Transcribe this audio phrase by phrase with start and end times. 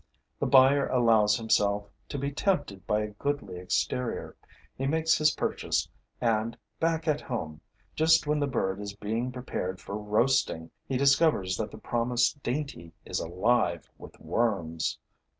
[0.39, 4.35] The buyer allows himself to be tempted by a goodly exterior;
[4.75, 5.87] he makes his purchase
[6.19, 7.61] and, back at home,
[7.95, 12.93] just when the bird is being prepared for roasting, he discovers that the promised dainty
[13.05, 14.97] is alive with worms.